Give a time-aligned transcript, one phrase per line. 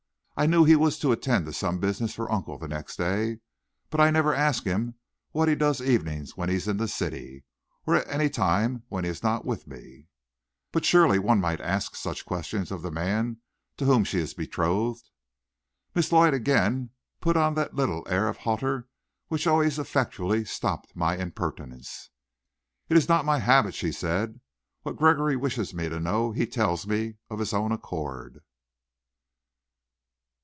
[0.37, 3.41] I knew he was to attend to some business for Uncle the next day,
[3.91, 4.95] but I never ask him
[5.33, 7.43] what he does evenings when he is in the city,
[7.85, 10.07] or at any time when he is not with me."
[10.71, 13.37] "But surely one might ask such questions of the man
[13.77, 15.11] to whom she is betrothed."
[15.93, 16.89] Miss Lloyd again
[17.19, 18.87] put on that little air of hauteur
[19.27, 22.09] which always effectually stopped my "impertinence."
[22.89, 24.39] "It is not my habit," she said.
[24.81, 28.39] "What Gregory wishes me to know he tells me of his own accord."